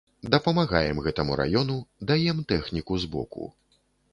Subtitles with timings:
[0.35, 1.77] Дапамагаем гэтаму раёну,
[2.13, 3.51] даем тэхніку збоку.